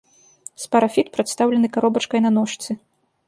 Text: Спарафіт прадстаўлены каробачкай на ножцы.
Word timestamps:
Спарафіт 0.63 1.11
прадстаўлены 1.17 1.67
каробачкай 1.77 2.19
на 2.27 2.31
ножцы. 2.39 2.71